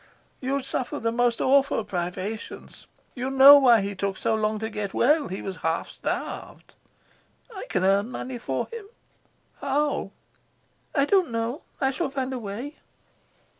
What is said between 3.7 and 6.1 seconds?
he took so long to get well. He was half